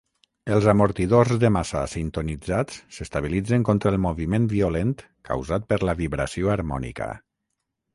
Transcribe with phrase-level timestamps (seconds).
[0.53, 4.99] Els amortidors de massa sintonitzats s'estabilitzen contra el moviment violent
[5.33, 7.17] causat per la vibració harmònica.